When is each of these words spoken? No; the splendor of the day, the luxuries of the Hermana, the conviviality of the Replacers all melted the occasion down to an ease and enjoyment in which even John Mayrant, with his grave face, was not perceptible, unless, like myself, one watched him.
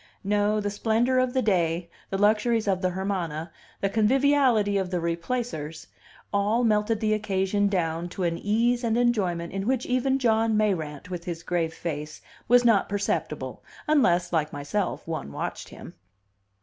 No; 0.23 0.59
the 0.59 0.71
splendor 0.71 1.19
of 1.19 1.31
the 1.33 1.43
day, 1.43 1.87
the 2.09 2.17
luxuries 2.17 2.67
of 2.67 2.81
the 2.81 2.89
Hermana, 2.89 3.51
the 3.81 3.89
conviviality 3.89 4.75
of 4.79 4.89
the 4.89 4.99
Replacers 4.99 5.85
all 6.33 6.63
melted 6.63 6.99
the 6.99 7.13
occasion 7.13 7.67
down 7.67 8.09
to 8.09 8.23
an 8.23 8.39
ease 8.39 8.83
and 8.83 8.97
enjoyment 8.97 9.53
in 9.53 9.67
which 9.67 9.85
even 9.85 10.17
John 10.17 10.57
Mayrant, 10.57 11.11
with 11.11 11.25
his 11.25 11.43
grave 11.43 11.75
face, 11.75 12.19
was 12.47 12.65
not 12.65 12.89
perceptible, 12.89 13.63
unless, 13.85 14.33
like 14.33 14.51
myself, 14.51 15.07
one 15.07 15.31
watched 15.31 15.69
him. 15.69 15.93